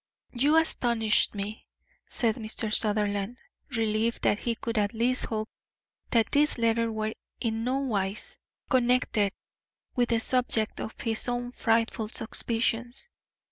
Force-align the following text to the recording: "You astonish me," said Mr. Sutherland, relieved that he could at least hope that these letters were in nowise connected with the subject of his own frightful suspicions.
"You 0.31 0.57
astonish 0.57 1.31
me," 1.31 1.67
said 2.09 2.37
Mr. 2.37 2.73
Sutherland, 2.73 3.37
relieved 3.69 4.23
that 4.23 4.39
he 4.39 4.55
could 4.55 4.79
at 4.79 4.95
least 4.95 5.25
hope 5.25 5.47
that 6.09 6.31
these 6.31 6.57
letters 6.57 6.89
were 6.89 7.13
in 7.39 7.63
nowise 7.63 8.35
connected 8.67 9.31
with 9.95 10.09
the 10.09 10.19
subject 10.19 10.79
of 10.79 10.99
his 10.99 11.27
own 11.27 11.51
frightful 11.51 12.07
suspicions. 12.07 13.09